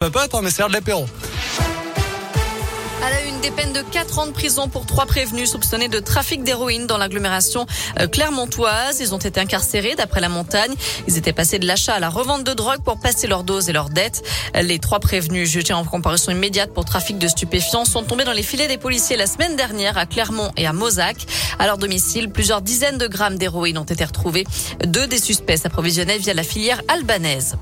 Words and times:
Pas 0.00 0.22
attendre, 0.22 0.44
mais 0.44 0.50
c'est 0.50 0.66
de 0.66 0.72
l'apéro. 0.72 1.04
Une 3.28 3.40
des 3.42 3.50
peines 3.50 3.74
de 3.74 3.82
4 3.82 4.18
ans 4.18 4.26
de 4.26 4.32
prison 4.32 4.66
pour 4.66 4.86
trois 4.86 5.04
prévenus 5.04 5.50
soupçonnés 5.50 5.88
de 5.88 6.00
trafic 6.00 6.42
d'héroïne 6.42 6.86
dans 6.86 6.96
l'agglomération 6.96 7.66
euh, 7.98 8.06
clermontoise. 8.06 9.00
Ils 9.00 9.14
ont 9.14 9.18
été 9.18 9.38
incarcérés 9.38 9.96
d'après 9.96 10.22
la 10.22 10.30
montagne. 10.30 10.72
Ils 11.06 11.18
étaient 11.18 11.34
passés 11.34 11.58
de 11.58 11.66
l'achat 11.66 11.94
à 11.94 12.00
la 12.00 12.08
revente 12.08 12.44
de 12.44 12.54
drogue 12.54 12.80
pour 12.82 12.98
passer 12.98 13.26
leurs 13.26 13.44
doses 13.44 13.68
et 13.68 13.74
leurs 13.74 13.90
dettes. 13.90 14.22
Les 14.54 14.78
trois 14.78 15.00
prévenus 15.00 15.50
jugés 15.50 15.74
en 15.74 15.84
comparution 15.84 16.32
immédiate 16.32 16.72
pour 16.72 16.86
trafic 16.86 17.18
de 17.18 17.28
stupéfiants 17.28 17.84
sont 17.84 18.02
tombés 18.02 18.24
dans 18.24 18.32
les 18.32 18.42
filets 18.42 18.68
des 18.68 18.78
policiers 18.78 19.18
la 19.18 19.26
semaine 19.26 19.54
dernière 19.54 19.98
à 19.98 20.06
Clermont 20.06 20.50
et 20.56 20.66
à 20.66 20.72
Mozac. 20.72 21.26
À 21.58 21.66
leur 21.66 21.76
domicile, 21.76 22.30
plusieurs 22.30 22.62
dizaines 22.62 22.96
de 22.96 23.06
grammes 23.06 23.36
d'héroïne 23.36 23.76
ont 23.76 23.84
été 23.84 24.04
retrouvés. 24.04 24.46
Deux 24.82 25.06
des 25.06 25.18
suspects 25.18 25.58
s'approvisionnaient 25.58 26.18
via 26.18 26.32
la 26.32 26.42
filière 26.42 26.80
albanaise. 26.88 27.56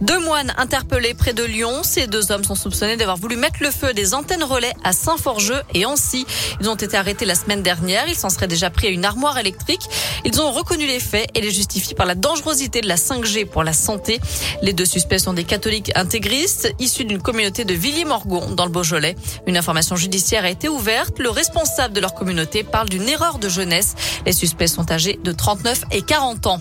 Deux 0.00 0.18
moines 0.18 0.54
interpellés 0.56 1.12
près 1.12 1.34
de 1.34 1.44
Lyon. 1.44 1.82
Ces 1.82 2.06
deux 2.06 2.32
hommes 2.32 2.42
sont 2.42 2.54
soupçonnés 2.54 2.96
d'avoir 2.96 3.18
voulu 3.18 3.36
mettre 3.36 3.58
le 3.60 3.70
feu 3.70 3.88
à 3.88 3.92
des 3.92 4.14
antennes 4.14 4.42
relais 4.42 4.72
à 4.82 4.92
Saint-Forgeux 4.92 5.60
et 5.74 5.84
Ancy. 5.84 6.26
Ils 6.60 6.70
ont 6.70 6.74
été 6.74 6.96
arrêtés 6.96 7.26
la 7.26 7.34
semaine 7.34 7.62
dernière. 7.62 8.08
Ils 8.08 8.14
s'en 8.14 8.30
seraient 8.30 8.48
déjà 8.48 8.70
pris 8.70 8.86
à 8.86 8.90
une 8.90 9.04
armoire 9.04 9.36
électrique. 9.36 9.82
Ils 10.24 10.40
ont 10.40 10.52
reconnu 10.52 10.86
les 10.86 11.00
faits 11.00 11.28
et 11.34 11.42
les 11.42 11.50
justifient 11.50 11.94
par 11.94 12.06
la 12.06 12.14
dangerosité 12.14 12.80
de 12.80 12.88
la 12.88 12.96
5G 12.96 13.44
pour 13.44 13.62
la 13.62 13.74
santé. 13.74 14.20
Les 14.62 14.72
deux 14.72 14.86
suspects 14.86 15.18
sont 15.18 15.34
des 15.34 15.44
catholiques 15.44 15.92
intégristes 15.94 16.72
issus 16.78 17.04
d'une 17.04 17.20
communauté 17.20 17.66
de 17.66 17.74
Villiers-Morgon 17.74 18.52
dans 18.52 18.64
le 18.64 18.72
Beaujolais. 18.72 19.16
Une 19.46 19.58
information 19.58 19.96
judiciaire 19.96 20.44
a 20.44 20.50
été 20.50 20.70
ouverte. 20.70 21.18
Le 21.18 21.28
responsable 21.28 21.92
de 21.92 22.00
leur 22.00 22.14
communauté 22.14 22.64
parle 22.64 22.88
d'une 22.88 23.06
erreur 23.06 23.38
de 23.38 23.50
jeunesse. 23.50 23.94
Les 24.24 24.32
suspects 24.32 24.68
sont 24.68 24.90
âgés 24.90 25.20
de 25.22 25.32
39 25.32 25.82
et 25.92 26.00
40 26.00 26.46
ans. 26.46 26.60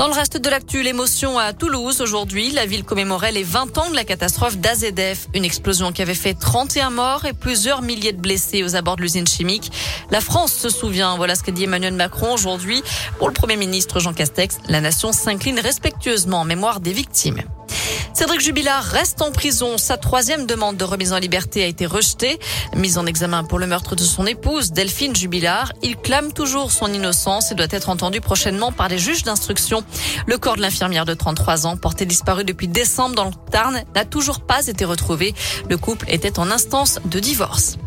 Dans 0.00 0.08
le 0.08 0.14
reste 0.14 0.38
de 0.38 0.48
l'actu, 0.48 0.82
l'émotion 0.82 1.38
à 1.38 1.52
Toulouse 1.52 2.00
aujourd'hui. 2.00 2.52
La 2.52 2.64
ville 2.64 2.84
commémorait 2.84 3.32
les 3.32 3.42
20 3.42 3.76
ans 3.76 3.90
de 3.90 3.94
la 3.94 4.04
catastrophe 4.04 4.56
d'AZF. 4.56 5.28
Une 5.34 5.44
explosion 5.44 5.92
qui 5.92 6.00
avait 6.00 6.14
fait 6.14 6.32
31 6.32 6.88
morts 6.88 7.26
et 7.26 7.34
plusieurs 7.34 7.82
milliers 7.82 8.14
de 8.14 8.18
blessés 8.18 8.62
aux 8.62 8.76
abords 8.76 8.96
de 8.96 9.02
l'usine 9.02 9.26
chimique. 9.26 9.70
La 10.10 10.22
France 10.22 10.54
se 10.54 10.70
souvient. 10.70 11.18
Voilà 11.18 11.34
ce 11.34 11.42
qu'a 11.42 11.52
dit 11.52 11.64
Emmanuel 11.64 11.92
Macron 11.92 12.32
aujourd'hui. 12.32 12.82
Pour 13.18 13.28
le 13.28 13.34
Premier 13.34 13.56
ministre 13.56 14.00
Jean 14.00 14.14
Castex, 14.14 14.56
la 14.70 14.80
nation 14.80 15.12
s'incline 15.12 15.60
respectueusement 15.60 16.40
en 16.40 16.44
mémoire 16.46 16.80
des 16.80 16.94
victimes. 16.94 17.42
Cédric 18.20 18.42
Jubilard 18.42 18.84
reste 18.84 19.22
en 19.22 19.32
prison. 19.32 19.78
Sa 19.78 19.96
troisième 19.96 20.44
demande 20.44 20.76
de 20.76 20.84
remise 20.84 21.14
en 21.14 21.18
liberté 21.18 21.64
a 21.64 21.66
été 21.66 21.86
rejetée. 21.86 22.38
Mise 22.76 22.98
en 22.98 23.06
examen 23.06 23.44
pour 23.44 23.58
le 23.58 23.66
meurtre 23.66 23.96
de 23.96 24.02
son 24.02 24.26
épouse, 24.26 24.72
Delphine 24.72 25.16
Jubilard, 25.16 25.72
il 25.82 25.96
clame 25.96 26.30
toujours 26.30 26.70
son 26.70 26.92
innocence 26.92 27.50
et 27.50 27.54
doit 27.54 27.68
être 27.70 27.88
entendu 27.88 28.20
prochainement 28.20 28.72
par 28.72 28.90
les 28.90 28.98
juges 28.98 29.22
d'instruction. 29.22 29.84
Le 30.26 30.36
corps 30.36 30.56
de 30.56 30.60
l'infirmière 30.60 31.06
de 31.06 31.14
33 31.14 31.66
ans, 31.66 31.78
porté 31.78 32.04
disparu 32.04 32.44
depuis 32.44 32.68
décembre 32.68 33.14
dans 33.14 33.24
le 33.24 33.32
Tarn, 33.50 33.84
n'a 33.94 34.04
toujours 34.04 34.40
pas 34.40 34.66
été 34.66 34.84
retrouvé. 34.84 35.34
Le 35.70 35.78
couple 35.78 36.04
était 36.10 36.38
en 36.38 36.50
instance 36.50 36.98
de 37.06 37.20
divorce. 37.20 37.78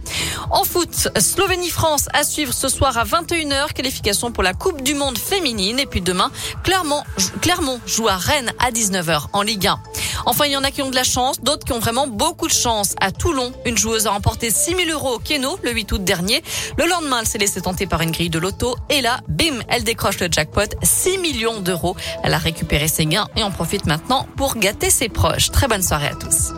En 0.49 0.63
foot, 0.63 1.09
Slovénie-France 1.17 2.07
à 2.13 2.23
suivre 2.23 2.53
ce 2.53 2.69
soir 2.69 2.97
à 2.97 3.05
21h. 3.05 3.73
Qualification 3.73 4.31
pour 4.31 4.43
la 4.43 4.53
Coupe 4.53 4.81
du 4.83 4.93
Monde 4.93 5.17
féminine. 5.17 5.79
Et 5.79 5.85
puis 5.85 6.01
demain, 6.01 6.31
Clermont, 6.63 7.03
Clermont 7.41 7.79
joue 7.85 8.07
à 8.07 8.17
Rennes 8.17 8.51
à 8.59 8.71
19h 8.71 9.27
en 9.33 9.41
Ligue 9.41 9.67
1. 9.67 9.79
Enfin, 10.25 10.45
il 10.45 10.51
y 10.51 10.57
en 10.57 10.63
a 10.63 10.71
qui 10.71 10.81
ont 10.81 10.89
de 10.89 10.95
la 10.95 11.03
chance, 11.03 11.41
d'autres 11.41 11.65
qui 11.65 11.73
ont 11.73 11.79
vraiment 11.79 12.07
beaucoup 12.07 12.47
de 12.47 12.53
chance. 12.53 12.95
À 13.01 13.11
Toulon, 13.11 13.51
une 13.65 13.77
joueuse 13.77 14.07
a 14.07 14.11
remporté 14.11 14.51
6 14.51 14.75
000 14.75 14.89
euros 14.91 15.15
au 15.15 15.19
Keno 15.19 15.57
le 15.63 15.71
8 15.71 15.91
août 15.91 16.03
dernier. 16.03 16.43
Le 16.77 16.85
lendemain, 16.85 17.19
elle 17.21 17.27
s'est 17.27 17.37
laissée 17.37 17.61
tenter 17.61 17.87
par 17.87 18.01
une 18.01 18.11
grille 18.11 18.29
de 18.29 18.39
loto. 18.39 18.75
Et 18.89 19.01
là, 19.01 19.19
bim, 19.27 19.59
elle 19.67 19.83
décroche 19.83 20.19
le 20.19 20.27
jackpot, 20.31 20.75
6 20.81 21.17
millions 21.17 21.59
d'euros. 21.59 21.95
Elle 22.23 22.33
a 22.33 22.37
récupéré 22.37 22.87
ses 22.87 23.05
gains 23.05 23.27
et 23.35 23.43
en 23.43 23.51
profite 23.51 23.85
maintenant 23.85 24.27
pour 24.37 24.55
gâter 24.55 24.89
ses 24.89 25.09
proches. 25.09 25.51
Très 25.51 25.67
bonne 25.67 25.83
soirée 25.83 26.07
à 26.07 26.15
tous. 26.15 26.53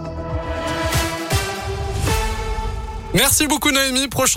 Merci 3.16 3.48
beaucoup 3.48 3.72
Noémie. 3.72 4.10
Prochain 4.10 4.34